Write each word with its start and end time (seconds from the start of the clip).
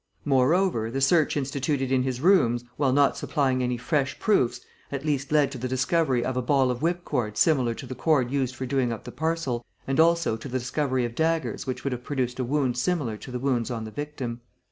Moreover, 0.25 0.89
the 0.89 0.99
search 0.99 1.37
instituted 1.37 1.91
in 1.91 2.01
his 2.01 2.21
rooms, 2.21 2.63
while 2.75 2.91
not 2.91 3.17
supplying 3.17 3.61
any 3.61 3.77
fresh 3.77 4.17
proofs, 4.17 4.59
at 4.91 5.05
least 5.05 5.31
led 5.31 5.51
to 5.51 5.59
the 5.59 5.67
discovery 5.67 6.25
of 6.25 6.35
a 6.35 6.41
ball 6.41 6.71
of 6.71 6.81
whip 6.81 7.05
cord 7.05 7.37
similar 7.37 7.75
to 7.75 7.85
the 7.85 7.93
cord 7.93 8.31
used 8.31 8.55
for 8.55 8.65
doing 8.65 8.91
up 8.91 9.03
the 9.03 9.11
parcel 9.11 9.63
and 9.85 9.99
also 9.99 10.35
to 10.37 10.47
the 10.47 10.57
discovery 10.57 11.05
of 11.05 11.13
daggers 11.13 11.67
which 11.67 11.83
would 11.83 11.93
have 11.93 12.03
produced 12.03 12.39
a 12.39 12.43
wound 12.43 12.79
similar 12.79 13.15
to 13.17 13.29
the 13.29 13.37
wounds 13.37 13.69
on 13.69 13.83
the 13.85 13.91
victim. 13.91 14.41